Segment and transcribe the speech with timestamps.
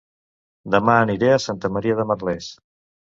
[0.75, 2.49] Dema aniré a Santa Maria de Merlès